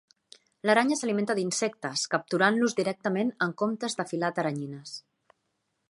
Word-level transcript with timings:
L'aranya 0.67 0.95
s'alimenta 1.01 1.35
d'insectes, 1.39 2.05
capturant-los 2.15 2.75
directament 2.81 3.31
en 3.47 3.55
comptes 3.63 4.01
de 4.01 4.07
filar 4.15 4.33
teranyines. 4.41 4.99